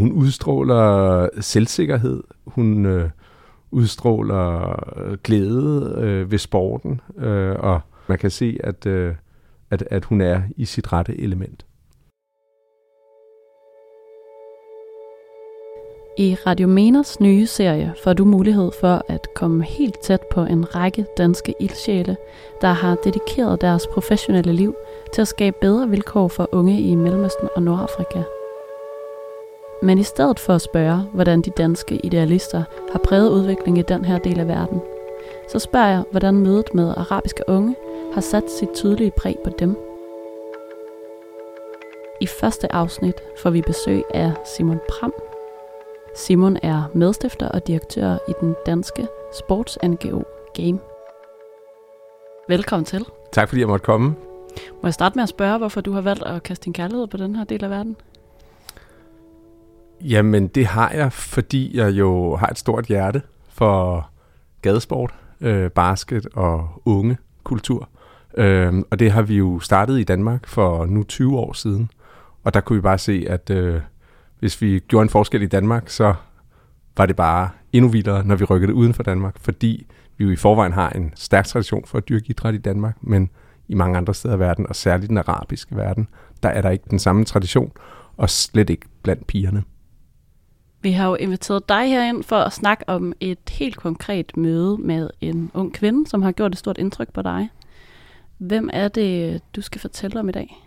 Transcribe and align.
Hun 0.00 0.12
udstråler 0.12 1.28
selvsikkerhed, 1.40 2.22
hun 2.46 2.86
øh, 2.86 3.10
udstråler 3.70 4.76
øh, 4.96 5.18
glæde 5.24 5.94
øh, 5.98 6.30
ved 6.30 6.38
sporten, 6.38 7.00
øh, 7.18 7.56
og 7.58 7.80
man 8.06 8.18
kan 8.18 8.30
se, 8.30 8.58
at, 8.64 8.86
øh, 8.86 9.14
at, 9.70 9.84
at 9.90 10.04
hun 10.04 10.20
er 10.20 10.42
i 10.56 10.64
sit 10.64 10.92
rette 10.92 11.20
element. 11.20 11.66
I 16.18 16.36
Radio 16.46 16.68
Meners 16.68 17.20
nye 17.20 17.46
serie 17.46 17.94
får 18.04 18.12
du 18.12 18.24
mulighed 18.24 18.70
for 18.80 19.04
at 19.08 19.26
komme 19.34 19.64
helt 19.64 20.00
tæt 20.02 20.20
på 20.30 20.40
en 20.40 20.74
række 20.76 21.06
danske 21.18 21.54
ildsjæle, 21.60 22.16
der 22.60 22.72
har 22.72 22.96
dedikeret 23.04 23.60
deres 23.60 23.86
professionelle 23.92 24.52
liv 24.52 24.74
til 25.14 25.22
at 25.22 25.28
skabe 25.28 25.56
bedre 25.60 25.88
vilkår 25.88 26.28
for 26.28 26.48
unge 26.52 26.80
i 26.80 26.94
Mellemøsten 26.94 27.48
og 27.56 27.62
Nordafrika. 27.62 28.39
Men 29.82 29.98
i 29.98 30.02
stedet 30.02 30.38
for 30.38 30.54
at 30.54 30.62
spørge, 30.62 31.02
hvordan 31.14 31.42
de 31.42 31.50
danske 31.50 32.00
idealister 32.06 32.62
har 32.92 32.98
præget 32.98 33.30
udviklingen 33.30 33.76
i 33.80 33.82
den 33.88 34.04
her 34.04 34.18
del 34.18 34.40
af 34.40 34.48
verden, 34.48 34.80
så 35.52 35.58
spørger 35.58 35.88
jeg, 35.88 36.04
hvordan 36.10 36.34
mødet 36.34 36.74
med 36.74 36.94
arabiske 36.96 37.42
unge 37.48 37.76
har 38.14 38.20
sat 38.20 38.50
sit 38.50 38.68
tydelige 38.74 39.12
præg 39.16 39.36
på 39.44 39.50
dem. 39.58 39.76
I 42.20 42.26
første 42.26 42.72
afsnit 42.72 43.14
får 43.42 43.50
vi 43.50 43.62
besøg 43.62 44.02
af 44.14 44.32
Simon 44.56 44.80
Pram. 44.88 45.12
Simon 46.16 46.56
er 46.62 46.82
medstifter 46.94 47.48
og 47.48 47.66
direktør 47.66 48.18
i 48.28 48.32
den 48.40 48.56
danske 48.66 49.06
sports-NGO 49.32 50.22
Game. 50.54 50.78
Velkommen 52.48 52.84
til. 52.84 53.06
Tak 53.32 53.48
fordi 53.48 53.60
jeg 53.60 53.68
måtte 53.68 53.84
komme. 53.84 54.14
Må 54.82 54.86
jeg 54.86 54.94
starte 54.94 55.16
med 55.16 55.22
at 55.22 55.28
spørge, 55.28 55.58
hvorfor 55.58 55.80
du 55.80 55.92
har 55.92 56.00
valgt 56.00 56.22
at 56.22 56.42
kaste 56.42 56.64
din 56.64 56.72
kærlighed 56.72 57.06
på 57.06 57.16
den 57.16 57.36
her 57.36 57.44
del 57.44 57.64
af 57.64 57.70
verden? 57.70 57.96
Jamen, 60.04 60.48
det 60.48 60.66
har 60.66 60.90
jeg, 60.90 61.12
fordi 61.12 61.76
jeg 61.76 61.90
jo 61.90 62.36
har 62.36 62.46
et 62.46 62.58
stort 62.58 62.86
hjerte 62.86 63.22
for 63.48 64.10
gadesport, 64.62 65.14
øh, 65.40 65.70
basket 65.70 66.26
og 66.34 66.82
unge 66.84 67.16
kultur. 67.44 67.88
Øh, 68.36 68.74
og 68.90 68.98
det 68.98 69.10
har 69.10 69.22
vi 69.22 69.36
jo 69.36 69.60
startet 69.60 70.00
i 70.00 70.04
Danmark 70.04 70.46
for 70.46 70.86
nu 70.86 71.02
20 71.02 71.38
år 71.38 71.52
siden. 71.52 71.90
Og 72.44 72.54
der 72.54 72.60
kunne 72.60 72.76
vi 72.76 72.82
bare 72.82 72.98
se, 72.98 73.26
at 73.28 73.50
øh, 73.50 73.80
hvis 74.38 74.62
vi 74.62 74.80
gjorde 74.88 75.02
en 75.02 75.08
forskel 75.08 75.42
i 75.42 75.46
Danmark, 75.46 75.88
så 75.88 76.14
var 76.96 77.06
det 77.06 77.16
bare 77.16 77.48
endnu 77.72 77.90
vildere, 77.90 78.26
når 78.26 78.36
vi 78.36 78.44
rykkede 78.44 78.72
det 78.72 78.76
uden 78.76 78.94
for 78.94 79.02
Danmark, 79.02 79.38
fordi 79.40 79.86
vi 80.16 80.24
jo 80.24 80.30
i 80.30 80.36
forvejen 80.36 80.72
har 80.72 80.90
en 80.90 81.12
stærk 81.14 81.46
tradition 81.46 81.84
for 81.86 81.98
at 81.98 82.08
dyrke 82.08 82.26
idræt 82.28 82.54
i 82.54 82.58
Danmark, 82.58 82.96
men 83.00 83.30
i 83.68 83.74
mange 83.74 83.96
andre 83.96 84.14
steder 84.14 84.36
i 84.36 84.38
verden, 84.38 84.66
og 84.68 84.76
særligt 84.76 85.08
den 85.08 85.18
arabiske 85.18 85.76
verden, 85.76 86.08
der 86.42 86.48
er 86.48 86.62
der 86.62 86.70
ikke 86.70 86.84
den 86.90 86.98
samme 86.98 87.24
tradition, 87.24 87.72
og 88.16 88.30
slet 88.30 88.70
ikke 88.70 88.86
blandt 89.02 89.26
pigerne. 89.26 89.62
Vi 90.82 90.92
har 90.92 91.08
jo 91.08 91.14
inviteret 91.14 91.68
dig 91.68 91.88
herind 91.88 92.22
for 92.22 92.36
at 92.36 92.52
snakke 92.52 92.88
om 92.88 93.12
et 93.20 93.50
helt 93.50 93.76
konkret 93.76 94.36
møde 94.36 94.76
med 94.78 95.10
en 95.20 95.50
ung 95.54 95.74
kvinde, 95.74 96.10
som 96.10 96.22
har 96.22 96.32
gjort 96.32 96.52
et 96.52 96.58
stort 96.58 96.78
indtryk 96.78 97.12
på 97.12 97.22
dig. 97.22 97.48
Hvem 98.38 98.70
er 98.72 98.88
det, 98.88 99.40
du 99.56 99.60
skal 99.60 99.80
fortælle 99.80 100.20
om 100.20 100.28
i 100.28 100.32
dag? 100.32 100.66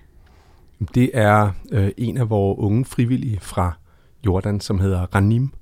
Det 0.95 1.11
er 1.13 1.51
øh, 1.71 1.91
en 1.97 2.17
af 2.17 2.29
vores 2.29 2.59
unge 2.59 2.85
frivillige 2.85 3.39
fra 3.39 3.73
Jordan, 4.25 4.59
som 4.59 4.79
hedder 4.79 5.15
Ranim, 5.15 5.53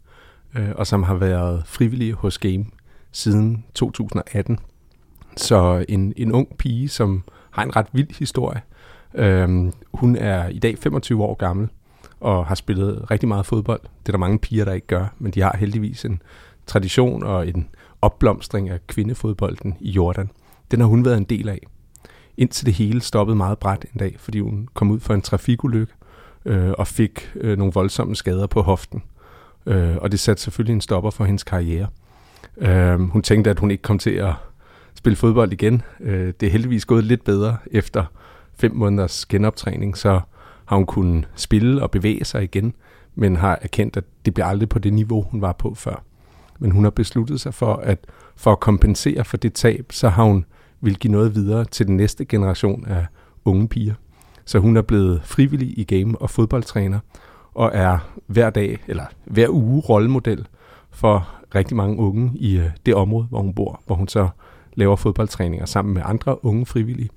øh, 0.56 0.70
og 0.76 0.88
som 0.88 1.04
har 1.04 1.16
været 1.16 1.64
frivillig 1.66 2.14
hos 2.14 2.38
Game 2.38 2.66
siden 3.12 3.66
2018. 3.74 4.60
Så 5.38 5.86
en, 5.90 6.14
en 6.18 6.32
ung 6.32 6.58
pige, 6.58 6.90
som 6.90 7.24
har 7.52 7.64
en 7.64 7.76
ret 7.76 7.88
vild 7.94 8.20
historie. 8.20 8.62
Øh, 9.16 9.72
hun 9.94 10.16
er 10.16 10.48
i 10.48 10.60
dag 10.60 10.78
25 10.78 11.24
år 11.24 11.34
gammel, 11.34 11.70
og 12.22 12.46
har 12.46 12.56
spillet 12.56 13.12
rigtig 13.12 13.28
meget 13.30 13.46
fodbold. 13.46 13.82
Det 13.82 14.10
er 14.10 14.12
der 14.12 14.18
mange 14.18 14.40
piger, 14.40 14.66
der 14.66 14.74
ikke 14.74 14.88
gør, 14.88 15.06
men 15.20 15.32
de 15.32 15.42
har 15.42 15.58
heldigvis 15.58 16.06
en 16.06 16.22
tradition 16.68 17.24
og 17.24 17.48
en 17.48 17.70
opblomstring 18.02 18.70
af 18.70 18.88
kvindefodbolden 18.88 19.78
i 19.80 19.92
Jordan. 19.92 20.30
Den 20.72 20.80
har 20.80 20.88
hun 20.88 21.06
været 21.06 21.18
en 21.18 21.24
del 21.24 21.50
af. 21.50 21.68
Indtil 22.38 22.66
det 22.66 22.74
hele 22.74 23.02
stoppede 23.02 23.36
meget 23.36 23.58
bræt 23.58 23.86
en 23.94 24.00
dag, 24.00 24.16
fordi 24.20 24.40
hun 24.40 24.68
kom 24.74 24.92
ud 24.92 25.00
for 25.00 25.14
en 25.14 25.22
trafikulykke 25.22 25.94
øh, 26.46 26.72
og 26.78 26.88
fik 26.88 27.32
øh, 27.36 27.58
nogle 27.58 27.74
voldsomme 27.74 28.16
skader 28.16 28.48
på 28.48 28.62
hoften. 28.62 29.04
Øh, 29.66 29.96
og 29.98 30.12
det 30.12 30.20
satte 30.20 30.44
selvfølgelig 30.44 30.74
en 30.74 30.82
stopper 30.82 31.10
for 31.10 31.26
hendes 31.26 31.44
karriere. 31.44 31.88
Øh, 32.58 33.00
hun 33.00 33.22
tænkte, 33.22 33.50
at 33.50 33.60
hun 33.60 33.72
ikke 33.72 33.82
kom 33.82 34.00
til 34.00 34.12
at 34.12 34.34
spille 34.96 35.16
fodbold 35.16 35.54
igen. 35.54 35.82
Øh, 36.00 36.34
det 36.40 36.48
er 36.48 36.52
heldigvis 36.52 36.86
gået 36.86 37.04
lidt 37.04 37.24
bedre 37.24 37.58
efter 37.72 38.06
fem 38.56 38.76
måneders 38.76 39.26
genoptræning, 39.26 39.98
så 39.98 40.22
har 40.72 40.76
hun 40.76 40.86
kunnet 40.86 41.28
spille 41.36 41.84
og 41.84 41.92
bevæge 41.92 42.26
sig 42.26 42.44
igen, 42.44 42.74
men 43.16 43.36
har 43.36 43.60
erkendt, 43.62 43.98
at 43.98 44.04
det 44.26 44.34
bliver 44.34 44.48
aldrig 44.48 44.70
på 44.70 44.80
det 44.80 44.94
niveau, 44.94 45.22
hun 45.22 45.42
var 45.42 45.52
på 45.52 45.74
før. 45.74 46.04
Men 46.60 46.72
hun 46.72 46.84
har 46.84 46.92
besluttet 46.92 47.42
sig 47.42 47.54
for, 47.54 47.74
at 47.74 48.00
for 48.36 48.52
at 48.52 48.60
kompensere 48.60 49.26
for 49.26 49.38
det 49.38 49.54
tab, 49.54 49.86
så 49.92 50.10
har 50.10 50.24
hun 50.24 50.46
vil 50.82 50.96
give 50.96 51.12
noget 51.12 51.36
videre 51.36 51.66
til 51.66 51.88
den 51.88 51.98
næste 51.98 52.26
generation 52.26 52.86
af 52.86 53.06
unge 53.46 53.68
piger. 53.68 53.94
Så 54.46 54.60
hun 54.60 54.78
er 54.78 54.82
blevet 54.82 55.22
frivillig 55.24 55.80
i 55.80 55.86
game- 55.96 56.18
og 56.22 56.30
fodboldtræner, 56.30 57.00
og 57.54 57.72
er 57.74 57.98
hver 58.28 58.50
dag, 58.50 58.84
eller 58.88 59.06
hver 59.26 59.50
uge 59.50 59.82
rollemodel 59.82 60.48
for 60.92 61.30
rigtig 61.56 61.78
mange 61.78 61.98
unge 61.98 62.32
i 62.36 62.58
øh, 62.58 62.70
det 62.86 62.96
område, 62.96 63.26
hvor 63.26 63.42
hun 63.42 63.54
bor, 63.54 63.82
hvor 63.86 63.96
hun 63.96 64.08
så 64.08 64.30
laver 64.74 64.96
fodboldtræninger 64.96 65.66
sammen 65.66 65.94
med 65.94 66.02
andre 66.06 66.46
unge 66.46 66.66
frivillige, 66.66 67.10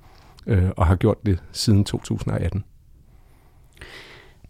øh, 0.47 0.69
og 0.77 0.85
har 0.85 0.95
gjort 0.95 1.25
det 1.25 1.43
siden 1.51 1.83
2018. 1.83 2.63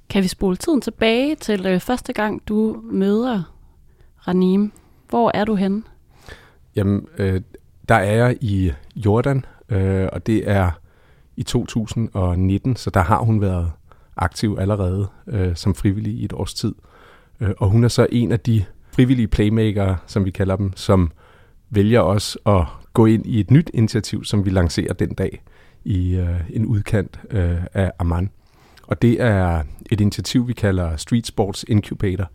Kan 0.09 0.23
vi 0.23 0.27
spole 0.27 0.55
tiden 0.55 0.81
tilbage 0.81 1.35
til 1.35 1.65
øh, 1.65 1.79
første 1.79 2.13
gang, 2.13 2.41
du 2.47 2.81
møder 2.83 3.43
Ranim? 4.27 4.71
Hvor 5.09 5.31
er 5.33 5.45
du 5.45 5.55
henne? 5.55 5.83
Jamen, 6.75 7.07
øh, 7.17 7.41
der 7.89 7.95
er 7.95 8.13
jeg 8.15 8.37
i 8.41 8.71
Jordan, 8.95 9.45
øh, 9.69 10.07
og 10.11 10.27
det 10.27 10.49
er 10.49 10.71
i 11.35 11.43
2019, 11.43 12.75
så 12.75 12.89
der 12.89 13.01
har 13.01 13.19
hun 13.19 13.41
været 13.41 13.71
aktiv 14.17 14.57
allerede 14.59 15.07
øh, 15.27 15.55
som 15.55 15.75
frivillig 15.75 16.13
i 16.13 16.25
et 16.25 16.33
års 16.33 16.53
tid. 16.53 16.75
Øh, 17.39 17.49
og 17.57 17.69
hun 17.69 17.83
er 17.83 17.87
så 17.87 18.07
en 18.11 18.31
af 18.31 18.39
de 18.39 18.65
frivillige 18.91 19.27
playmakere, 19.27 19.97
som 20.05 20.25
vi 20.25 20.31
kalder 20.31 20.55
dem, 20.55 20.71
som 20.75 21.11
vælger 21.69 21.99
også 21.99 22.39
at 22.45 22.63
gå 22.93 23.05
ind 23.05 23.25
i 23.25 23.39
et 23.39 23.51
nyt 23.51 23.71
initiativ, 23.73 24.23
som 24.23 24.45
vi 24.45 24.49
lancerer 24.49 24.93
den 24.93 25.13
dag 25.13 25.43
i 25.85 26.15
øh, 26.15 26.49
en 26.49 26.65
udkant 26.65 27.19
øh, 27.29 27.57
af 27.73 27.91
Amman. 27.99 28.29
Og 28.87 29.01
det 29.01 29.21
er 29.21 29.63
et 29.91 30.01
initiativ, 30.01 30.47
vi 30.47 30.53
kalder 30.53 30.97
Street 30.97 31.27
Sports 31.27 31.65
Incubator, 31.67 32.31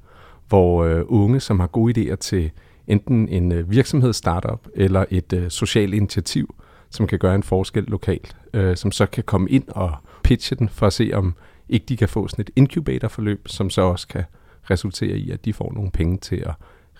hvor 0.49 0.85
øh, 0.85 1.03
unge, 1.07 1.41
som 1.41 1.61
har 1.61 1.67
gode 1.67 2.13
idéer 2.13 2.15
til 2.15 2.51
enten 2.87 3.29
en 3.29 3.53
øh, 3.53 3.71
virksomhedsstartup 3.71 4.69
eller 4.75 5.05
et 5.11 5.33
øh, 5.33 5.51
socialt 5.51 5.95
initiativ, 5.95 6.55
som 6.91 7.07
kan 7.07 7.19
gøre 7.19 7.35
en 7.35 7.43
forskel 7.43 7.85
lokalt, 7.85 8.37
øh, 8.55 8.77
som 8.77 8.93
så 8.93 9.07
kan 9.07 9.25
komme 9.25 9.51
ind 9.51 9.65
og 9.69 9.93
pitche 10.23 10.57
den 10.57 10.69
for 10.69 10.87
at 10.87 10.93
se, 10.93 11.11
om 11.15 11.35
ikke 11.69 11.87
de 11.87 11.97
kan 11.97 12.09
få 12.09 12.29
sådan 12.29 12.43
et 12.43 12.51
incubatorforløb, 12.57 13.49
som 13.49 13.71
så 13.71 13.83
også 13.83 14.09
kan 14.09 14.25
resultere 14.71 15.17
i, 15.17 15.31
at 15.31 15.45
de 15.45 15.53
får 15.53 15.73
nogle 15.75 15.91
penge 15.91 16.19
til 16.19 16.37
at 16.37 16.53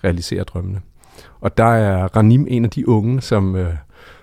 realisere 0.03 0.43
drømmene. 0.43 0.81
Og 1.39 1.57
der 1.57 1.65
er 1.65 2.07
Ranim 2.15 2.47
en 2.49 2.65
af 2.65 2.71
de 2.71 2.87
unge, 2.87 3.21
som, 3.21 3.55
øh, 3.55 3.73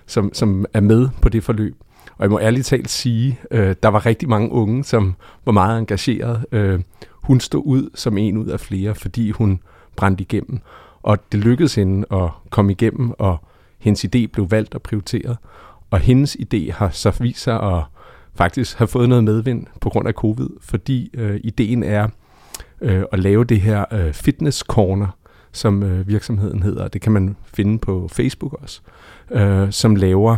som, 0.05 0.33
som 0.33 0.65
er 0.73 0.81
med 0.81 1.09
på 1.21 1.29
det 1.29 1.43
forløb. 1.43 1.75
Og 2.19 2.23
jeg 2.23 2.31
må 2.31 2.39
ærligt 2.39 2.65
talt 2.65 2.89
sige, 2.89 3.39
øh, 3.51 3.75
der 3.83 3.89
var 3.89 4.05
rigtig 4.05 4.29
mange 4.29 4.51
unge, 4.51 4.83
som 4.83 5.15
var 5.45 5.51
meget 5.51 5.79
engageret. 5.79 6.45
Øh, 6.51 6.79
hun 7.13 7.39
stod 7.39 7.61
ud 7.65 7.89
som 7.95 8.17
en 8.17 8.37
ud 8.37 8.47
af 8.47 8.59
flere, 8.59 8.95
fordi 8.95 9.31
hun 9.31 9.59
brændte 9.95 10.21
igennem. 10.21 10.59
Og 11.03 11.31
det 11.31 11.39
lykkedes 11.39 11.75
hende 11.75 12.05
at 12.11 12.29
komme 12.49 12.71
igennem, 12.71 13.13
og 13.19 13.37
hendes 13.77 14.05
idé 14.05 14.27
blev 14.33 14.51
valgt 14.51 14.75
og 14.75 14.81
prioriteret. 14.81 15.37
Og 15.91 15.99
hendes 15.99 16.37
idé 16.39 16.71
har 16.71 16.89
så 16.89 17.17
vist 17.19 17.39
sig 17.41 17.63
at 17.77 17.83
faktisk 18.35 18.77
have 18.77 18.87
fået 18.87 19.09
noget 19.09 19.23
medvind 19.23 19.65
på 19.81 19.89
grund 19.89 20.07
af 20.07 20.13
covid, 20.13 20.49
fordi 20.61 21.09
øh, 21.13 21.39
ideen 21.43 21.83
er 21.83 22.07
øh, 22.81 23.03
at 23.11 23.19
lave 23.19 23.43
det 23.43 23.61
her 23.61 23.85
øh, 23.91 24.13
fitness 24.13 24.59
corner, 24.59 25.07
som 25.51 25.83
øh, 25.83 26.07
virksomheden 26.07 26.63
hedder. 26.63 26.87
Det 26.87 27.01
kan 27.01 27.11
man 27.11 27.35
finde 27.53 27.79
på 27.79 28.07
Facebook 28.11 28.53
også, 28.61 28.81
øh, 29.31 29.71
som 29.71 29.95
laver 29.95 30.37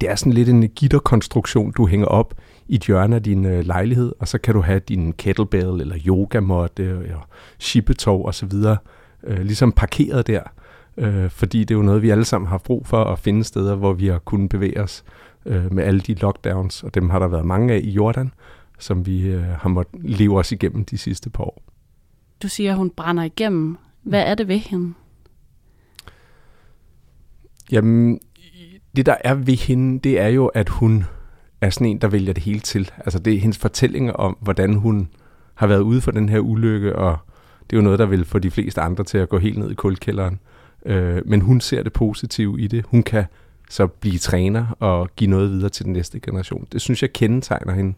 det 0.00 0.10
er 0.10 0.14
sådan 0.14 0.32
lidt 0.32 0.48
en 0.48 0.68
gitterkonstruktion, 0.68 1.72
du 1.72 1.86
hænger 1.86 2.06
op 2.06 2.34
i 2.68 2.74
et 2.74 2.84
hjørne 2.84 3.16
af 3.16 3.22
din 3.22 3.44
øh, 3.44 3.64
lejlighed, 3.66 4.12
og 4.18 4.28
så 4.28 4.38
kan 4.38 4.54
du 4.54 4.60
have 4.60 4.80
din 4.80 5.12
kettlebell 5.12 5.80
eller 5.80 5.96
yogamåtte 6.06 7.14
og 7.14 7.22
shippetov 7.58 8.26
og 8.26 8.34
så 8.34 8.46
videre, 8.46 8.76
øh, 9.24 9.38
ligesom 9.38 9.72
parkeret 9.72 10.26
der, 10.26 10.42
øh, 10.96 11.30
fordi 11.30 11.60
det 11.60 11.70
er 11.70 11.78
jo 11.78 11.82
noget, 11.82 12.02
vi 12.02 12.10
alle 12.10 12.24
sammen 12.24 12.48
har 12.48 12.58
brug 12.58 12.86
for 12.86 13.04
at 13.04 13.18
finde 13.18 13.44
steder, 13.44 13.74
hvor 13.74 13.92
vi 13.92 14.06
har 14.06 14.18
kunnet 14.18 14.48
bevæge 14.50 14.80
os 14.80 15.04
øh, 15.46 15.72
med 15.72 15.84
alle 15.84 16.00
de 16.00 16.14
lockdowns, 16.14 16.82
og 16.82 16.94
dem 16.94 17.10
har 17.10 17.18
der 17.18 17.28
været 17.28 17.46
mange 17.46 17.74
af 17.74 17.80
i 17.84 17.90
Jordan, 17.90 18.32
som 18.78 19.06
vi 19.06 19.22
øh, 19.22 19.42
har 19.42 19.68
måttet 19.68 20.00
leve 20.04 20.38
os 20.38 20.52
igennem 20.52 20.84
de 20.84 20.98
sidste 20.98 21.30
par 21.30 21.44
år. 21.44 21.62
Du 22.42 22.48
siger, 22.48 22.74
hun 22.74 22.90
brænder 22.90 23.22
igennem. 23.22 23.78
Hvad 24.02 24.22
er 24.22 24.34
det 24.34 24.48
ved 24.48 24.58
hende? 24.58 24.94
Jamen, 27.72 28.20
det 28.96 29.06
der 29.06 29.16
er 29.24 29.34
ved 29.34 29.54
hende, 29.54 29.98
det 29.98 30.20
er 30.20 30.28
jo, 30.28 30.46
at 30.46 30.68
hun 30.68 31.04
er 31.60 31.70
sådan 31.70 31.86
en, 31.86 31.98
der 31.98 32.08
vælger 32.08 32.32
det 32.32 32.42
hele 32.42 32.60
til. 32.60 32.90
Altså 32.98 33.18
det 33.18 33.34
er 33.34 33.40
hendes 33.40 33.58
fortællinger 33.58 34.12
om, 34.12 34.36
hvordan 34.40 34.74
hun 34.74 35.08
har 35.54 35.66
været 35.66 35.80
ude 35.80 36.00
for 36.00 36.10
den 36.10 36.28
her 36.28 36.38
ulykke, 36.38 36.96
og 36.96 37.18
det 37.70 37.76
er 37.76 37.80
jo 37.80 37.84
noget, 37.84 37.98
der 37.98 38.06
vil 38.06 38.24
få 38.24 38.38
de 38.38 38.50
fleste 38.50 38.80
andre 38.80 39.04
til 39.04 39.18
at 39.18 39.28
gå 39.28 39.38
helt 39.38 39.58
ned 39.58 39.70
i 39.70 39.74
kulkælderen. 39.74 40.40
Øh, 40.86 41.22
men 41.26 41.40
hun 41.40 41.60
ser 41.60 41.82
det 41.82 41.92
positive 41.92 42.60
i 42.60 42.66
det. 42.66 42.84
Hun 42.88 43.02
kan 43.02 43.24
så 43.70 43.86
blive 43.86 44.18
træner 44.18 44.76
og 44.80 45.08
give 45.16 45.30
noget 45.30 45.50
videre 45.50 45.68
til 45.68 45.84
den 45.84 45.92
næste 45.92 46.20
generation. 46.20 46.66
Det 46.72 46.80
synes 46.80 47.02
jeg 47.02 47.12
kendetegner 47.12 47.72
hende. 47.72 47.94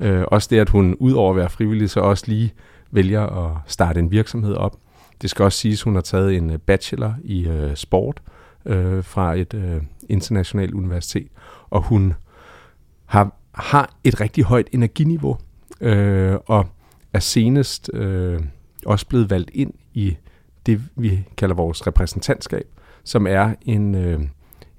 Øh, 0.00 0.24
også 0.26 0.48
det, 0.50 0.58
at 0.58 0.68
hun 0.68 0.94
udover 0.94 1.30
at 1.30 1.36
være 1.36 1.50
frivillig, 1.50 1.90
så 1.90 2.00
også 2.00 2.24
lige 2.26 2.54
vælger 2.90 3.22
at 3.22 3.52
starte 3.66 4.00
en 4.00 4.10
virksomhed 4.10 4.54
op. 4.54 4.76
Det 5.22 5.30
skal 5.30 5.44
også 5.44 5.58
siges, 5.58 5.80
at 5.80 5.84
hun 5.84 5.94
har 5.94 6.02
taget 6.02 6.36
en 6.36 6.58
bachelor 6.66 7.14
i 7.24 7.48
øh, 7.48 7.76
sport 7.76 8.20
øh, 8.66 9.04
fra 9.04 9.34
et 9.34 9.54
øh, 9.54 9.82
internationalt 10.08 10.74
universitet, 10.74 11.28
og 11.70 11.82
hun 11.82 12.14
har, 13.06 13.36
har 13.52 13.94
et 14.04 14.20
rigtig 14.20 14.44
højt 14.44 14.68
energiniveau, 14.72 15.38
øh, 15.80 16.36
og 16.46 16.66
er 17.12 17.18
senest 17.20 17.90
øh, 17.94 18.40
også 18.86 19.06
blevet 19.06 19.30
valgt 19.30 19.50
ind 19.54 19.74
i 19.94 20.16
det, 20.66 20.80
vi 20.96 21.24
kalder 21.36 21.54
vores 21.54 21.86
repræsentantskab, 21.86 22.66
som 23.04 23.26
er 23.26 23.54
en, 23.62 23.94
øh, 23.94 24.20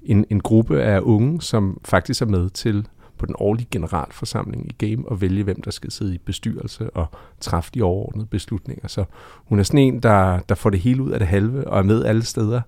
en, 0.02 0.24
en 0.30 0.40
gruppe 0.40 0.82
af 0.82 1.00
unge, 1.00 1.42
som 1.42 1.80
faktisk 1.84 2.22
er 2.22 2.26
med 2.26 2.50
til 2.50 2.86
på 3.18 3.26
den 3.26 3.34
årlige 3.38 3.68
generalforsamling 3.70 4.66
i 4.66 4.74
Game 4.78 5.08
og 5.08 5.20
vælge, 5.20 5.44
hvem 5.44 5.62
der 5.62 5.70
skal 5.70 5.90
sidde 5.90 6.14
i 6.14 6.18
bestyrelse 6.18 6.90
og 6.90 7.06
træffe 7.40 7.70
de 7.74 7.82
overordnede 7.82 8.26
beslutninger. 8.26 8.88
Så 8.88 9.04
hun 9.34 9.58
er 9.58 9.62
sådan 9.62 9.80
en, 9.80 10.00
der, 10.02 10.38
der 10.48 10.54
får 10.54 10.70
det 10.70 10.80
hele 10.80 11.02
ud 11.02 11.10
af 11.10 11.18
det 11.18 11.28
halve 11.28 11.68
og 11.68 11.78
er 11.78 11.82
med 11.82 12.04
alle 12.04 12.22
steder, 12.22 12.60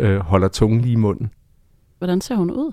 øh, 0.00 0.18
holder 0.18 0.48
tungen 0.48 0.80
lige 0.80 0.92
i 0.92 0.96
munden. 0.96 1.30
Hvordan 1.98 2.20
ser 2.20 2.34
hun 2.34 2.50
ud? 2.50 2.72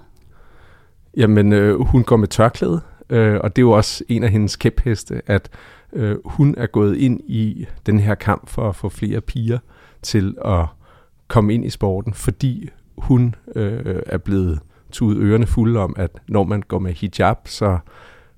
Jamen, 1.17 1.53
øh, 1.53 1.79
hun 1.79 2.03
går 2.03 2.17
med 2.17 2.27
tørklæde, 2.27 2.81
øh, 3.09 3.39
og 3.43 3.55
det 3.55 3.61
er 3.61 3.65
jo 3.65 3.71
også 3.71 4.03
en 4.07 4.23
af 4.23 4.29
hendes 4.29 4.55
kæpheste, 4.55 5.21
at 5.25 5.49
øh, 5.93 6.17
hun 6.25 6.55
er 6.57 6.67
gået 6.67 6.97
ind 6.97 7.19
i 7.25 7.65
den 7.85 7.99
her 7.99 8.15
kamp 8.15 8.49
for 8.49 8.69
at 8.69 8.75
få 8.75 8.89
flere 8.89 9.21
piger 9.21 9.59
til 10.01 10.35
at 10.45 10.65
komme 11.27 11.53
ind 11.53 11.65
i 11.65 11.69
sporten, 11.69 12.13
fordi 12.13 12.69
hun 12.97 13.35
øh, 13.55 14.01
er 14.05 14.17
blevet 14.17 14.59
tude 14.95 15.19
ørerne 15.19 15.47
fulde 15.47 15.79
om, 15.79 15.95
at 15.97 16.11
når 16.27 16.43
man 16.43 16.61
går 16.61 16.79
med 16.79 16.93
hijab, 16.93 17.37
så 17.45 17.77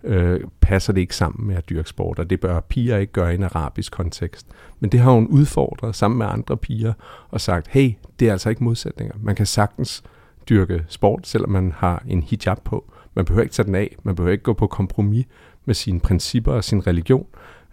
øh, 0.03 0.39
passer 0.61 0.93
det 0.93 1.01
ikke 1.01 1.15
sammen 1.15 1.47
med 1.47 1.55
at 1.55 1.69
dyrke 1.69 1.89
sport, 1.89 2.19
og 2.19 2.29
det 2.29 2.39
bør 2.39 2.59
piger 2.59 2.97
ikke 2.97 3.13
gøre 3.13 3.31
i 3.31 3.35
en 3.35 3.43
arabisk 3.43 3.91
kontekst. 3.91 4.47
Men 4.79 4.91
det 4.91 4.99
har 4.99 5.11
hun 5.11 5.27
udfordret 5.27 5.95
sammen 5.95 6.17
med 6.17 6.25
andre 6.25 6.57
piger 6.57 6.93
og 7.29 7.41
sagt, 7.41 7.67
hey, 7.67 7.91
det 8.19 8.27
er 8.27 8.31
altså 8.31 8.49
ikke 8.49 8.63
modsætninger. 8.63 9.15
Man 9.21 9.35
kan 9.35 9.45
sagtens 9.45 10.03
dyrke 10.49 10.85
sport, 10.87 11.27
selvom 11.27 11.49
man 11.49 11.71
har 11.71 12.03
en 12.07 12.23
hijab 12.23 12.57
på. 12.63 12.91
Man 13.13 13.25
behøver 13.25 13.43
ikke 13.43 13.53
tage 13.53 13.65
den 13.65 13.75
af, 13.75 13.95
man 14.03 14.15
behøver 14.15 14.31
ikke 14.31 14.43
gå 14.43 14.53
på 14.53 14.67
kompromis 14.67 15.25
med 15.65 15.75
sine 15.75 15.99
principper 15.99 16.53
og 16.53 16.63
sin 16.63 16.87
religion. 16.87 17.25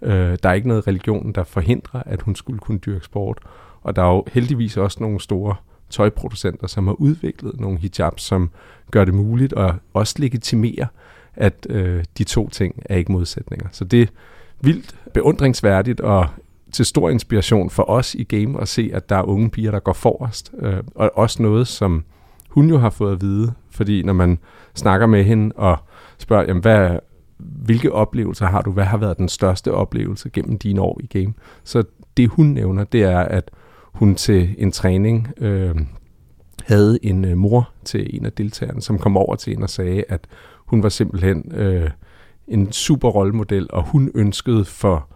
Øh, 0.03 0.39
der 0.43 0.49
er 0.49 0.53
ikke 0.53 0.69
noget 0.69 0.87
religion, 0.87 1.33
der 1.33 1.45
forhindrer, 1.45 2.03
at 2.07 2.23
hun 2.23 2.35
skulle 2.35 2.59
kunne 2.59 2.79
dyrke 2.79 3.05
sport. 3.05 3.39
Og 3.83 3.97
der 3.97 4.03
er 4.03 4.15
jo 4.15 4.25
heldigvis 4.33 4.77
også 4.77 4.99
nogle 5.01 5.21
store 5.21 5.55
tøjproducenter, 5.91 6.67
som 6.67 6.87
har 6.87 6.95
udviklet 6.95 7.61
nogle 7.61 7.79
hijabs, 7.79 8.23
som 8.23 8.51
gør 8.91 9.05
det 9.05 9.15
muligt 9.15 9.53
og 9.53 9.75
også 9.93 10.15
legitimere, 10.19 10.87
at 11.35 11.67
øh, 11.71 12.05
de 12.19 12.25
to 12.25 12.49
ting 12.49 12.83
er 12.85 12.97
ikke 12.97 13.13
modsætninger. 13.13 13.69
Så 13.73 13.85
det 13.85 14.03
er 14.03 14.07
vildt 14.61 14.97
beundringsværdigt 15.15 16.01
og 16.01 16.27
til 16.73 16.85
stor 16.85 17.11
inspiration 17.11 17.71
for 17.71 17.91
os 17.91 18.15
i 18.15 18.25
game 18.25 18.61
at 18.61 18.69
se, 18.69 18.91
at 18.95 19.09
der 19.09 19.17
er 19.17 19.23
unge 19.23 19.51
piger, 19.51 19.71
der 19.71 19.79
går 19.79 19.93
forrest. 19.93 20.53
Øh, 20.59 20.77
og 20.95 21.11
også 21.15 21.43
noget, 21.43 21.69
som 21.69 22.05
hun 22.49 22.69
jo 22.69 22.79
har 22.79 22.91
fået 22.91 23.13
at 23.13 23.21
vide, 23.21 23.53
fordi 23.71 24.03
når 24.03 24.13
man 24.13 24.39
snakker 24.75 25.07
med 25.07 25.25
hende 25.25 25.55
og 25.57 25.77
spørger, 26.19 26.45
jamen, 26.49 26.63
hvad, 26.63 26.99
hvilke 27.39 27.93
oplevelser 27.93 28.47
har 28.47 28.63
du? 28.63 28.73
Hvad 28.73 28.85
har 28.85 28.97
været 28.97 29.19
den 29.19 29.29
største 29.29 29.73
oplevelse 29.73 30.31
gennem 30.31 30.59
dine 30.59 30.81
år 30.81 31.01
i 31.03 31.07
game? 31.07 31.35
Så 31.65 31.85
det 32.17 32.29
hun 32.29 32.47
nævner, 32.47 32.85
det 32.85 33.03
er, 33.03 33.19
at 33.19 33.51
hun 33.95 34.15
til 34.15 34.55
en 34.59 34.73
træning 34.73 35.29
øh, 35.37 35.75
havde 36.65 36.99
en 37.03 37.25
øh, 37.25 37.37
mor 37.37 37.71
til 37.85 38.17
en 38.17 38.27
af 38.27 38.33
deltagerne, 38.33 38.83
som 38.83 38.99
kom 38.99 39.17
over 39.17 39.37
til 39.37 39.51
hende 39.51 39.65
og 39.65 39.71
sagde, 39.71 40.05
at 40.09 40.27
hun 40.67 40.83
var 40.83 40.89
simpelthen 40.89 41.53
øh, 41.55 41.91
en 42.49 42.73
super 42.73 43.09
rollemodel, 43.09 43.67
og 43.71 43.83
hun 43.83 44.11
ønskede 44.15 44.65
for 44.65 45.09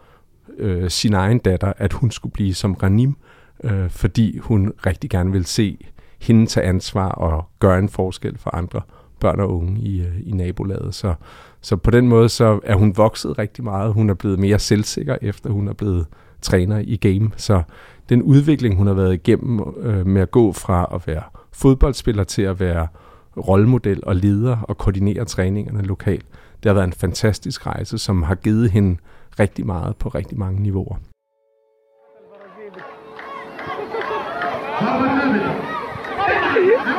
øh, 0.59 0.91
sin 0.91 1.15
egen 1.15 1.39
datter, 1.39 1.73
at 1.77 1.93
hun 1.93 2.11
skulle 2.11 2.33
blive 2.33 2.55
som 2.55 2.75
Ranim, 2.75 3.17
øh, 3.65 3.91
fordi 3.91 4.39
hun 4.39 4.73
rigtig 4.87 5.11
gerne 5.11 5.33
ville 5.33 5.47
se 5.47 5.79
hende 6.21 6.47
tage 6.47 6.67
ansvar 6.67 7.09
og 7.09 7.45
gøre 7.59 7.79
en 7.79 7.89
forskel 7.89 8.39
for 8.39 8.55
andre 8.55 8.81
børn 9.21 9.41
og 9.41 9.57
unge 9.57 9.81
i, 9.81 10.01
øh, 10.01 10.21
i 10.25 10.31
nabolaget. 10.31 10.95
Så, 10.95 11.15
så 11.61 11.77
på 11.77 11.91
den 11.91 12.09
måde 12.09 12.29
så 12.29 12.61
er 12.65 12.75
hun 12.75 12.97
vokset 12.97 13.39
rigtig 13.39 13.65
meget. 13.65 13.93
Hun 13.93 14.11
er 14.11 14.15
blevet 14.15 14.39
mere 14.39 14.59
selvsikker, 14.59 15.17
efter 15.23 15.51
hun 15.51 15.69
er 15.69 15.73
blevet 15.73 16.07
træner 16.43 16.79
i 16.79 16.97
game. 16.97 17.31
Så 17.37 17.63
den 18.09 18.23
udvikling, 18.23 18.77
hun 18.77 18.87
har 18.87 18.95
været 18.95 19.15
igennem 19.15 19.61
øh, 19.81 20.07
med 20.07 20.23
at 20.23 20.31
gå 20.31 20.53
fra 20.53 20.89
at 20.95 21.07
være 21.07 21.23
fodboldspiller 21.53 22.25
til 22.25 22.43
at 22.43 22.61
være 22.61 22.89
rollemodel 23.37 24.01
og 24.03 24.17
leder 24.17 24.57
og 24.61 24.79
koordinere 24.79 25.25
træningerne 25.25 25.83
lokalt, 25.83 26.27
det 26.63 26.69
har 26.69 26.75
været 26.75 26.87
en 26.87 26.93
fantastisk 26.93 27.67
rejse, 27.67 27.99
som 27.99 28.23
har 28.23 28.35
givet 28.35 28.71
hende 28.71 28.97
rigtig 29.41 29.67
meget 29.67 29.97
på 29.97 30.09
rigtig 30.09 30.39
mange 30.39 30.63
niveauer. 30.63 30.97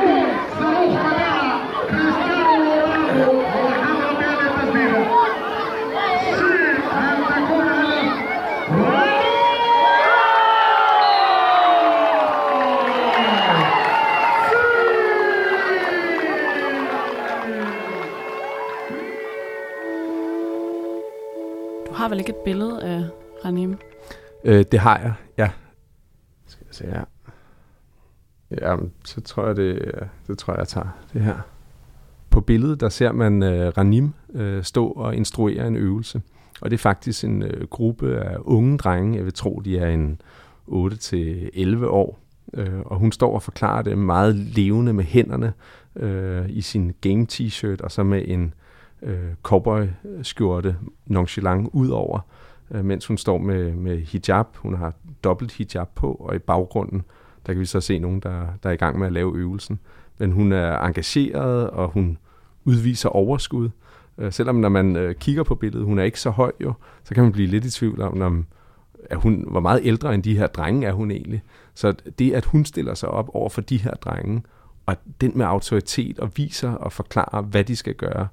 Du 0.00 0.29
ikke 22.20 22.30
et 22.30 22.44
billede 22.44 22.82
af 22.82 23.04
Ranim? 23.44 23.78
Øh, 24.44 24.64
det 24.72 24.80
har 24.80 24.98
jeg, 24.98 25.12
ja. 25.38 25.50
Skal 26.46 26.64
jeg 26.68 26.74
se 26.74 26.86
her. 26.86 27.04
Ja, 28.50 28.76
så 29.04 29.20
tror 29.20 29.46
jeg, 29.46 29.56
det, 29.56 29.92
det 30.26 30.38
tror 30.38 30.52
jeg, 30.52 30.58
jeg 30.58 30.68
tager 30.68 30.98
det 31.12 31.22
her. 31.22 31.36
På 32.30 32.40
billedet, 32.40 32.80
der 32.80 32.88
ser 32.88 33.12
man 33.12 33.42
uh, 33.42 33.48
Ranim 33.48 34.14
uh, 34.28 34.62
stå 34.62 34.86
og 34.86 35.16
instruere 35.16 35.66
en 35.66 35.76
øvelse. 35.76 36.22
Og 36.60 36.70
det 36.70 36.76
er 36.76 36.78
faktisk 36.78 37.24
en 37.24 37.42
uh, 37.42 37.66
gruppe 37.70 38.18
af 38.18 38.36
unge 38.40 38.78
drenge, 38.78 39.16
jeg 39.16 39.24
vil 39.24 39.32
tro, 39.32 39.62
de 39.64 39.78
er 39.78 39.88
en 39.88 40.20
8-11 40.68 41.86
år. 41.86 42.18
Uh, 42.46 42.80
og 42.84 42.98
hun 42.98 43.12
står 43.12 43.34
og 43.34 43.42
forklarer 43.42 43.82
det 43.82 43.98
meget 43.98 44.36
levende 44.36 44.92
med 44.92 45.04
hænderne 45.04 45.52
uh, 45.94 46.50
i 46.50 46.60
sin 46.60 46.92
game 47.00 47.26
t-shirt, 47.32 47.80
og 47.80 47.90
så 47.90 48.02
med 48.02 48.22
en 48.26 48.54
øh, 49.02 49.34
cowboy-skjorte 49.42 50.76
nonchalant 51.06 51.68
ud 51.72 51.88
over, 51.88 52.20
øh, 52.70 52.84
mens 52.84 53.06
hun 53.06 53.18
står 53.18 53.38
med, 53.38 53.72
med 53.72 53.98
hijab. 53.98 54.46
Hun 54.56 54.74
har 54.74 54.94
dobbelt 55.24 55.52
hijab 55.52 55.88
på, 55.94 56.12
og 56.12 56.34
i 56.34 56.38
baggrunden 56.38 57.02
der 57.46 57.52
kan 57.52 57.60
vi 57.60 57.66
så 57.66 57.80
se 57.80 57.98
nogen, 57.98 58.20
der, 58.20 58.46
der 58.62 58.68
er 58.68 58.72
i 58.72 58.76
gang 58.76 58.98
med 58.98 59.06
at 59.06 59.12
lave 59.12 59.36
øvelsen. 59.36 59.80
Men 60.18 60.32
hun 60.32 60.52
er 60.52 60.78
engageret, 60.78 61.70
og 61.70 61.88
hun 61.88 62.18
udviser 62.64 63.08
overskud. 63.08 63.70
Øh, 64.18 64.32
selvom 64.32 64.56
når 64.56 64.68
man 64.68 64.96
øh, 64.96 65.14
kigger 65.14 65.42
på 65.42 65.54
billedet, 65.54 65.86
hun 65.86 65.98
er 65.98 66.02
ikke 66.02 66.20
så 66.20 66.30
høj 66.30 66.52
jo, 66.60 66.72
så 67.04 67.14
kan 67.14 67.22
man 67.22 67.32
blive 67.32 67.48
lidt 67.48 67.64
i 67.64 67.70
tvivl 67.70 68.00
om, 68.00 68.22
om 68.22 68.46
er 69.10 69.16
hun 69.16 69.44
var 69.48 69.60
meget 69.60 69.80
ældre 69.84 70.14
end 70.14 70.22
de 70.22 70.38
her 70.38 70.46
drenge, 70.46 70.86
er 70.86 70.92
hun 70.92 71.10
egentlig. 71.10 71.42
Så 71.74 71.94
det, 72.18 72.32
at 72.32 72.44
hun 72.44 72.64
stiller 72.64 72.94
sig 72.94 73.08
op 73.08 73.30
over 73.34 73.48
for 73.48 73.60
de 73.60 73.76
her 73.76 73.94
drenge, 73.94 74.42
og 74.86 74.96
den 75.20 75.32
med 75.34 75.46
autoritet 75.46 76.18
og 76.18 76.30
viser 76.36 76.70
og 76.70 76.92
forklarer, 76.92 77.42
hvad 77.42 77.64
de 77.64 77.76
skal 77.76 77.94
gøre, 77.94 78.28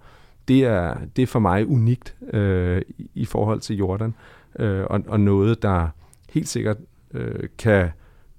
det 0.47 0.63
er, 0.63 0.97
det 1.15 1.21
er 1.21 1.27
for 1.27 1.39
mig 1.39 1.67
unikt 1.67 2.15
øh, 2.33 2.81
i 3.13 3.25
forhold 3.25 3.59
til 3.59 3.75
Jordan, 3.75 4.15
øh, 4.59 4.85
og, 4.89 5.03
og 5.07 5.19
noget, 5.19 5.61
der 5.61 5.87
helt 6.29 6.47
sikkert 6.47 6.77
øh, 7.13 7.49
kan 7.57 7.89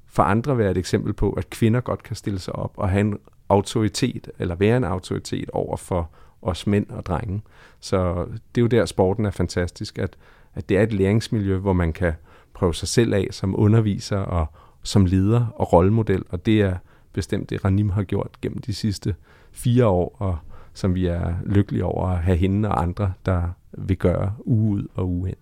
for 0.07 0.23
andre 0.23 0.59
være 0.59 0.71
et 0.71 0.79
eksempel 0.79 1.13
på, 1.13 1.33
at 1.33 1.51
kvinder 1.51 1.81
godt 1.81 2.03
kan 2.03 2.17
stille 2.17 2.39
sig 2.39 2.57
op 2.57 2.73
og 2.77 2.89
have 2.89 3.01
en 3.01 3.19
autoritet, 3.49 4.31
eller 4.39 4.55
være 4.55 4.77
en 4.77 4.85
autoritet 4.85 5.51
over 5.51 5.77
for 5.77 6.11
os 6.43 6.67
mænd 6.67 6.87
og 6.91 7.07
drenge. 7.07 7.43
Så 7.81 8.27
det 8.55 8.61
er 8.61 8.63
jo 8.63 8.67
der, 8.67 8.85
sporten 8.85 9.25
er 9.27 9.31
fantastisk, 9.31 9.99
at, 9.99 10.17
at 10.55 10.69
det 10.69 10.77
er 10.77 10.83
et 10.83 10.93
læringsmiljø, 10.93 11.59
hvor 11.59 11.73
man 11.73 11.93
kan 11.93 12.13
prøve 12.55 12.75
sig 12.75 12.89
selv 12.89 13.15
af 13.15 13.29
som 13.31 13.61
underviser 13.61 14.19
og 14.19 14.47
som 14.83 15.07
leder 15.07 15.47
og 15.55 15.73
rollemodel, 15.73 16.23
og 16.29 16.47
det 16.47 16.61
er 16.61 16.77
bestemt 17.13 17.51
det, 17.51 17.65
Ranim 17.65 17.91
har 17.91 18.03
gjort 18.03 18.41
gennem 18.43 18.59
de 18.59 18.75
sidste 18.75 19.15
fire 19.53 19.87
år, 19.87 20.17
og 20.19 20.39
som 20.79 20.95
vi 20.95 21.07
er 21.07 21.35
lykkelige 21.47 21.85
over 21.85 22.07
at 22.07 22.19
have 22.19 22.37
hende 22.37 22.69
og 22.69 22.83
andre, 22.83 23.13
der 23.27 23.43
vil 23.73 23.97
gøre 23.97 24.33
uge 24.39 24.71
ud 24.71 24.87
og 24.95 25.09
uge 25.09 25.29
ind. 25.29 25.37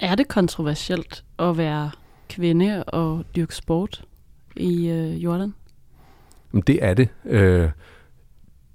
Er 0.00 0.14
det 0.14 0.28
kontroversielt 0.28 1.24
at 1.38 1.56
være 1.56 1.90
kvinde 2.28 2.84
og 2.84 3.24
dyrke 3.36 3.54
sport 3.54 4.04
i 4.56 4.88
øh, 4.88 5.24
Jordan? 5.24 5.54
Det 6.66 6.84
er 6.84 6.94
det. 6.94 7.08
Øh, 7.24 7.70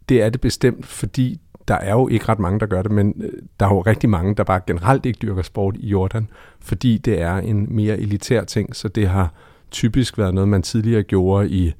det 0.10 0.22
er 0.22 0.30
det 0.30 0.42
bestemt, 0.42 0.86
fordi 0.86 1.40
der 1.68 1.76
er 1.76 1.92
jo 1.92 2.08
ikke 2.08 2.26
ret 2.30 2.40
mange, 2.40 2.60
der 2.60 2.66
gør 2.66 2.82
det, 2.82 2.92
men 2.92 3.14
øh, 3.24 3.32
der 3.60 3.66
er 3.66 3.74
jo 3.74 3.82
rigtig 3.82 4.10
mange, 4.10 4.36
der 4.36 4.44
bare 4.44 4.62
generelt 4.68 5.06
ikke 5.06 5.20
dyrker 5.22 5.42
sport 5.42 5.76
i 5.78 5.88
Jordan, 5.88 6.30
fordi 6.60 6.98
det 6.98 7.22
er 7.22 7.36
en 7.38 7.76
mere 7.76 7.98
elitær 7.98 8.44
ting, 8.44 8.76
så 8.76 8.88
det 8.88 9.08
har 9.08 9.34
typisk 9.72 10.18
været 10.18 10.34
noget, 10.34 10.48
man 10.50 10.62
tidligere 10.62 11.04
gjorde 11.04 11.50
i 11.50 11.74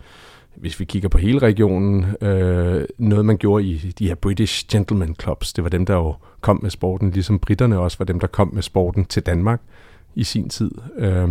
hvis 0.56 0.80
vi 0.80 0.86
kigger 0.86 1.10
på 1.10 1.18
hele 1.18 1.40
regionen, 1.40 2.06
øh, 2.22 2.86
noget 2.98 3.26
man 3.26 3.38
gjorde 3.38 3.66
i 3.66 3.78
de 3.78 4.08
her 4.08 4.16
British 4.16 4.66
Gentlemen 4.72 5.16
Clubs, 5.22 5.54
det 5.54 5.64
var 5.64 5.70
dem, 5.70 5.86
der 5.86 5.96
jo 5.96 6.16
kom 6.42 6.60
med 6.62 6.70
sporten, 6.70 7.12
ligesom 7.12 7.40
britterne 7.40 7.80
også 7.80 7.98
var 7.98 8.06
dem, 8.06 8.20
der 8.20 8.28
kom 8.28 8.50
med 8.54 8.62
sporten 8.62 9.06
til 9.06 9.24
Danmark 9.24 9.62
i 10.16 10.24
sin 10.24 10.50
tid. 10.50 10.72
Øh, 10.98 11.30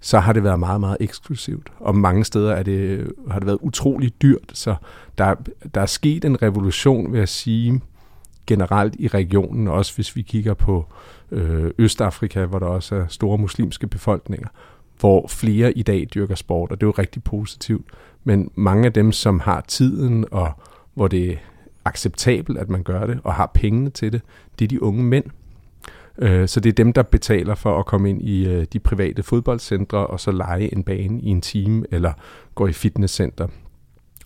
så 0.00 0.18
har 0.18 0.32
det 0.32 0.44
været 0.44 0.60
meget, 0.60 0.80
meget 0.80 0.96
eksklusivt. 1.00 1.72
Og 1.80 1.96
mange 1.96 2.24
steder 2.24 2.52
er 2.52 2.62
det, 2.62 3.12
har 3.30 3.38
det 3.38 3.46
været 3.46 3.58
utrolig 3.60 4.22
dyrt. 4.22 4.50
Så 4.52 4.74
der, 5.18 5.34
der 5.74 5.80
er 5.80 5.86
sket 5.86 6.24
en 6.24 6.42
revolution, 6.42 7.12
vil 7.12 7.18
jeg 7.18 7.28
sige, 7.28 7.80
generelt 8.46 8.94
i 8.98 9.08
regionen, 9.08 9.68
også 9.68 9.94
hvis 9.94 10.16
vi 10.16 10.22
kigger 10.22 10.54
på 10.54 10.86
øh, 11.30 11.70
Østafrika, 11.78 12.44
hvor 12.44 12.58
der 12.58 12.66
også 12.66 12.94
er 12.94 13.06
store 13.08 13.38
muslimske 13.38 13.86
befolkninger, 13.86 14.48
hvor 15.02 15.26
flere 15.28 15.78
i 15.78 15.82
dag 15.82 16.06
dyrker 16.14 16.34
sport, 16.34 16.70
og 16.70 16.80
det 16.80 16.86
er 16.86 16.88
jo 16.88 16.94
rigtig 16.98 17.24
positivt. 17.24 17.86
Men 18.24 18.50
mange 18.54 18.86
af 18.86 18.92
dem, 18.92 19.12
som 19.12 19.40
har 19.40 19.64
tiden, 19.68 20.24
og 20.30 20.52
hvor 20.94 21.08
det 21.08 21.30
er 21.30 21.36
acceptabelt, 21.84 22.58
at 22.58 22.68
man 22.68 22.82
gør 22.82 23.06
det, 23.06 23.20
og 23.24 23.34
har 23.34 23.50
pengene 23.54 23.90
til 23.90 24.12
det, 24.12 24.22
det 24.58 24.64
er 24.64 24.68
de 24.68 24.82
unge 24.82 25.04
mænd. 25.04 25.24
Øh, 26.18 26.48
så 26.48 26.60
det 26.60 26.68
er 26.68 26.74
dem, 26.74 26.92
der 26.92 27.02
betaler 27.02 27.54
for 27.54 27.78
at 27.78 27.86
komme 27.86 28.10
ind 28.10 28.22
i 28.22 28.48
øh, 28.48 28.66
de 28.72 28.78
private 28.78 29.22
fodboldcentre, 29.22 30.06
og 30.06 30.20
så 30.20 30.30
lege 30.30 30.74
en 30.74 30.82
bane 30.82 31.20
i 31.20 31.28
en 31.28 31.40
time, 31.40 31.84
eller 31.90 32.12
gå 32.54 32.66
i 32.66 32.72
fitnesscenter. 32.72 33.48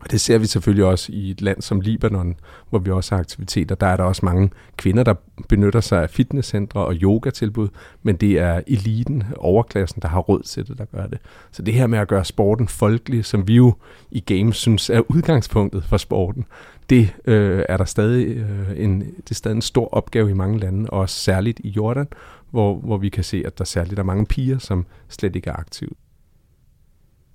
Og 0.06 0.12
det 0.12 0.20
ser 0.20 0.38
vi 0.38 0.46
selvfølgelig 0.46 0.84
også 0.84 1.12
i 1.12 1.30
et 1.30 1.40
land 1.40 1.62
som 1.62 1.80
Libanon, 1.80 2.34
hvor 2.70 2.78
vi 2.78 2.90
også 2.90 3.14
har 3.14 3.20
aktiviteter. 3.20 3.74
Der 3.74 3.86
er 3.86 3.96
der 3.96 4.04
også 4.04 4.24
mange 4.24 4.50
kvinder, 4.76 5.02
der 5.02 5.14
benytter 5.48 5.80
sig 5.80 6.02
af 6.02 6.10
fitnesscentre 6.10 6.80
og 6.80 6.94
yogatilbud, 6.94 7.68
men 8.02 8.16
det 8.16 8.38
er 8.38 8.60
eliten, 8.66 9.24
overklassen, 9.36 10.02
der 10.02 10.08
har 10.08 10.20
råd 10.20 10.42
til 10.42 10.68
det, 10.68 10.78
der 10.78 10.84
gør 10.84 11.06
det. 11.06 11.18
Så 11.50 11.62
det 11.62 11.74
her 11.74 11.86
med 11.86 11.98
at 11.98 12.08
gøre 12.08 12.24
sporten 12.24 12.68
folkelig, 12.68 13.24
som 13.24 13.48
vi 13.48 13.54
jo 13.54 13.74
i 14.10 14.20
games 14.20 14.56
synes 14.56 14.90
er 14.90 15.00
udgangspunktet 15.08 15.84
for 15.84 15.96
sporten, 15.96 16.44
det 16.90 17.14
øh, 17.24 17.64
er 17.68 17.76
der 17.76 17.84
stadig 17.84 18.26
øh, 18.26 18.72
en, 18.76 19.00
det 19.00 19.30
er 19.30 19.34
stadig 19.34 19.54
en 19.54 19.62
stor 19.62 19.94
opgave 19.94 20.30
i 20.30 20.34
mange 20.34 20.58
lande, 20.58 20.90
og 20.90 21.00
også 21.00 21.16
særligt 21.16 21.60
i 21.64 21.68
Jordan, 21.68 22.06
hvor, 22.50 22.74
hvor 22.74 22.96
vi 22.96 23.08
kan 23.08 23.24
se, 23.24 23.42
at 23.46 23.58
der 23.58 23.64
særligt 23.64 23.98
er 23.98 24.04
mange 24.04 24.26
piger, 24.26 24.58
som 24.58 24.86
slet 25.08 25.36
ikke 25.36 25.50
er 25.50 25.56
aktive. 25.56 25.90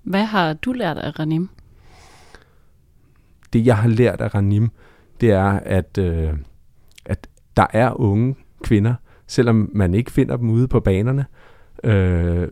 Hvad 0.02 0.24
har 0.24 0.52
du 0.52 0.72
lært 0.72 0.98
af 0.98 1.18
Ranim? 1.18 1.48
Det, 3.52 3.66
jeg 3.66 3.76
har 3.76 3.88
lært 3.88 4.20
af 4.20 4.34
Ranim, 4.34 4.70
det 5.20 5.30
er, 5.30 5.60
at, 5.64 5.98
øh, 5.98 6.32
at 7.04 7.28
der 7.56 7.66
er 7.72 8.00
unge 8.00 8.36
kvinder, 8.64 8.94
selvom 9.26 9.70
man 9.74 9.94
ikke 9.94 10.10
finder 10.10 10.36
dem 10.36 10.50
ude 10.50 10.68
på 10.68 10.80
banerne, 10.80 11.26
øh, 11.84 12.48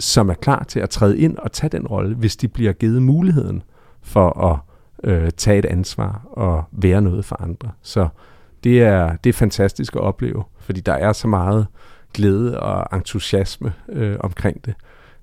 som 0.00 0.28
er 0.28 0.34
klar 0.34 0.64
til 0.64 0.80
at 0.80 0.90
træde 0.90 1.18
ind 1.18 1.38
og 1.38 1.52
tage 1.52 1.70
den 1.70 1.86
rolle, 1.86 2.14
hvis 2.14 2.36
de 2.36 2.48
bliver 2.48 2.72
givet 2.72 3.02
muligheden 3.02 3.62
for 4.02 4.40
at 4.40 4.58
øh, 5.04 5.30
tage 5.30 5.58
et 5.58 5.64
ansvar 5.64 6.26
og 6.32 6.64
være 6.72 7.02
noget 7.02 7.24
for 7.24 7.42
andre. 7.42 7.70
Så 7.82 8.08
det 8.64 8.82
er, 8.82 9.16
det 9.16 9.30
er 9.30 9.34
fantastisk 9.34 9.96
at 9.96 10.00
opleve, 10.00 10.44
fordi 10.58 10.80
der 10.80 10.92
er 10.92 11.12
så 11.12 11.28
meget 11.28 11.66
glæde 12.14 12.60
og 12.60 12.96
entusiasme 12.96 13.72
øh, 13.88 14.16
omkring 14.20 14.64
det. 14.64 14.74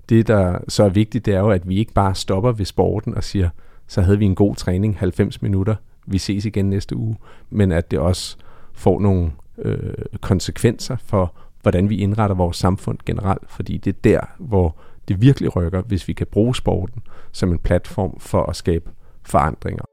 Det, 0.08 0.28
der 0.28 0.58
så 0.68 0.84
er 0.84 0.88
vigtigt, 0.88 1.26
det 1.26 1.34
er 1.34 1.38
jo, 1.38 1.50
at 1.50 1.68
vi 1.68 1.76
ikke 1.76 1.92
bare 1.92 2.14
stopper 2.14 2.52
ved 2.52 2.64
sporten 2.64 3.14
og 3.14 3.24
siger, 3.24 3.48
så 3.90 4.00
havde 4.00 4.18
vi 4.18 4.24
en 4.24 4.34
god 4.34 4.54
træning, 4.54 4.98
90 4.98 5.42
minutter, 5.42 5.74
vi 6.06 6.18
ses 6.18 6.44
igen 6.44 6.70
næste 6.70 6.96
uge, 6.96 7.16
men 7.50 7.72
at 7.72 7.90
det 7.90 7.98
også 7.98 8.36
får 8.72 9.00
nogle 9.00 9.32
øh, 9.58 9.92
konsekvenser 10.20 10.96
for, 10.96 11.34
hvordan 11.62 11.90
vi 11.90 11.96
indretter 11.96 12.36
vores 12.36 12.56
samfund 12.56 12.98
generelt, 13.06 13.50
fordi 13.50 13.76
det 13.76 13.90
er 13.90 14.00
der, 14.04 14.20
hvor 14.38 14.76
det 15.08 15.22
virkelig 15.22 15.56
rykker, 15.56 15.82
hvis 15.82 16.08
vi 16.08 16.12
kan 16.12 16.26
bruge 16.26 16.56
sporten 16.56 17.02
som 17.32 17.52
en 17.52 17.58
platform 17.58 18.20
for 18.20 18.42
at 18.42 18.56
skabe 18.56 18.90
forandringer. 19.22 19.84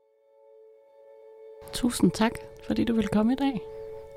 Tusind 1.74 2.12
tak, 2.12 2.32
fordi 2.68 2.84
du 2.84 2.94
vil 2.94 3.08
komme 3.08 3.34
i 3.34 3.36
dag. 3.36 3.62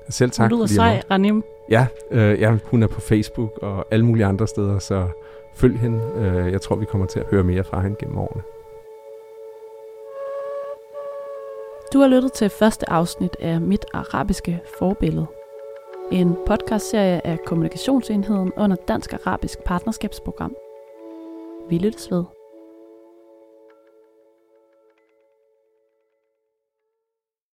Selv 0.09 0.31
tak. 0.31 0.49
Du 0.49 0.55
lyder 0.55 0.67
sej, 0.67 1.01
Ranim. 1.11 1.43
Ja, 1.69 1.87
øh, 2.11 2.39
ja, 2.39 2.57
hun 2.65 2.83
er 2.83 2.87
på 2.87 3.01
Facebook 3.01 3.59
og 3.61 3.85
alle 3.91 4.05
mulige 4.05 4.25
andre 4.25 4.47
steder, 4.47 4.79
så 4.79 5.07
følg 5.55 5.79
hende. 5.79 5.99
Øh, 6.15 6.51
jeg 6.51 6.61
tror, 6.61 6.75
vi 6.75 6.85
kommer 6.85 7.07
til 7.07 7.19
at 7.19 7.25
høre 7.31 7.43
mere 7.43 7.63
fra 7.63 7.81
hende 7.81 7.95
gennem 7.99 8.17
årene. 8.17 8.43
Du 11.93 11.99
har 11.99 12.07
lyttet 12.07 12.33
til 12.33 12.49
første 12.49 12.89
afsnit 12.89 13.35
af 13.39 13.61
Mit 13.61 13.85
Arabiske 13.93 14.61
Forbillede. 14.79 15.25
En 16.11 16.35
podcastserie 16.47 17.27
af 17.27 17.39
Kommunikationsenheden 17.45 18.51
under 18.57 18.77
Dansk 18.87 19.13
Arabisk 19.13 19.59
Partnerskabsprogram. 19.65 20.55
Vi 21.69 21.77
lyttes 21.77 22.11
ved. 22.11 22.23